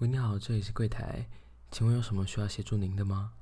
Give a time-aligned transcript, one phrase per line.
[0.00, 1.28] 喂，你好，这里是柜台，
[1.70, 3.34] 请问有什么需要协助您的吗？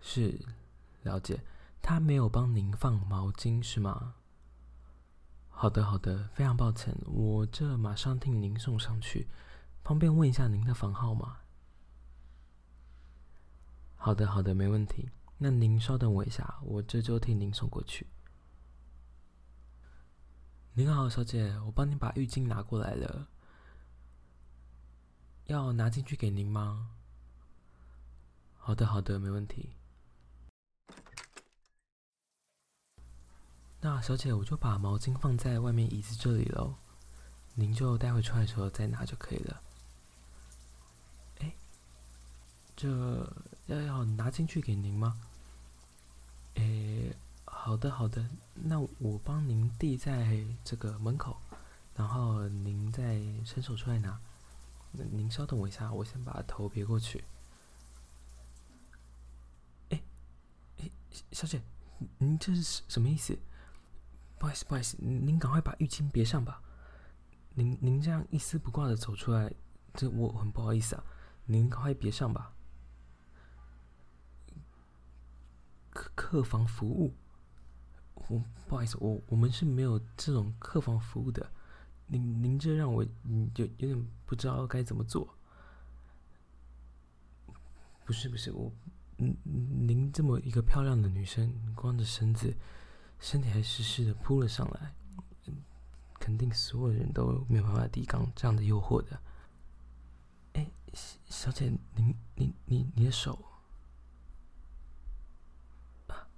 [0.00, 0.40] 是，
[1.02, 1.42] 了解。
[1.82, 4.14] 他没有帮您放毛巾是吗？
[5.50, 9.28] 好的，好的，非常抱歉，我这马上替您送上去。
[9.82, 11.40] 方便问一下您的房号吗？
[13.96, 15.10] 好的，好的，没问题。
[15.36, 18.06] 那您稍等我一下，我这就替您送过去。
[20.72, 23.28] 您好，小姐，我帮您把浴巾拿过来了。
[25.46, 26.88] 要拿进去给您吗？
[28.56, 29.70] 好的，好的，没问题。
[33.80, 36.74] 那小姐，我就把毛巾放在外面椅子这里喽，
[37.54, 39.60] 您就待会出来的时候再拿就可以了。
[41.40, 41.52] 哎，
[42.74, 42.88] 这
[43.66, 45.20] 要要拿进去给您吗？
[46.54, 47.12] 哎，
[47.44, 51.36] 好的，好的，那我帮您递在这个门口，
[51.94, 54.18] 然后您再伸手出来拿。
[55.10, 57.24] 您稍等我一下，我先把头别过去。
[59.90, 60.00] 哎，
[60.78, 60.90] 哎，
[61.32, 61.60] 小姐，
[62.18, 63.36] 您这是什么意思？
[64.38, 66.62] 不好意思，不好意思，您赶快把浴巾别上吧。
[67.54, 69.52] 您您这样一丝不挂的走出来，
[69.94, 71.04] 这我很不好意思啊。
[71.46, 72.52] 您赶快别上吧。
[75.90, 77.14] 客客房服务，
[78.14, 81.50] 我不好意思，我我们是没有这种客房服务的。
[82.06, 83.10] 您您这让我有
[83.54, 85.34] 有点不知道该怎么做。
[88.04, 88.70] 不是不是我，
[89.16, 92.54] 嗯您这么一个漂亮的女生，光着身子，
[93.18, 94.94] 身体还湿湿的扑了上来，
[96.20, 99.18] 肯定所有人都没有办法抵抗这样的诱惑的。
[100.52, 100.70] 哎，
[101.24, 103.42] 小姐，您您你你的手，
[106.08, 106.28] 啊，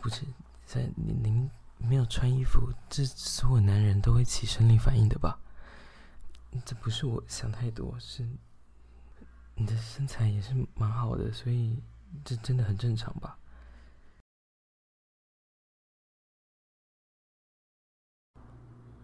[0.00, 0.24] 不是
[0.66, 1.50] 在您您。
[1.88, 5.38] 没有穿衣服，这所有男人都会起生理反应的吧？
[6.64, 8.26] 这不是我想太多，是
[9.54, 11.78] 你的身材也是蛮好的，所以
[12.24, 13.38] 这真的很正常吧？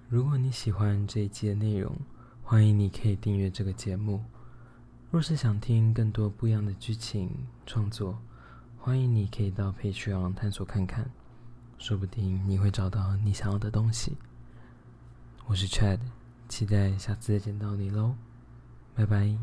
[0.08, 1.96] 如果你喜欢这一期的内容，
[2.42, 4.24] 欢迎你可以订阅这个节目。
[5.10, 8.20] 若是想听更多不一样的剧情创作，
[8.78, 11.10] 欢迎你可以到 Patreon 探索看看。
[11.80, 14.14] 说不定你会找到你想要的东西。
[15.46, 15.98] 我是 Chad，
[16.46, 18.14] 期待下次再见到你喽，
[18.94, 19.34] 拜拜。